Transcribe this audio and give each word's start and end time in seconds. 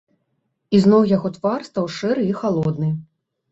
І 0.77 0.79
зноў 0.85 1.01
яго 1.11 1.31
твар 1.37 1.67
стаў 1.69 1.85
шэры 1.99 2.27
і 2.33 2.35
халодны. 2.43 2.93